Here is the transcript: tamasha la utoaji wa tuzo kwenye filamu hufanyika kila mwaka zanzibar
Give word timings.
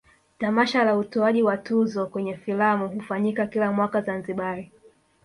tamasha 0.37 0.83
la 0.83 0.97
utoaji 0.97 1.43
wa 1.43 1.57
tuzo 1.57 2.07
kwenye 2.07 2.37
filamu 2.37 2.89
hufanyika 2.89 3.47
kila 3.47 3.71
mwaka 3.71 4.01
zanzibar 4.01 4.63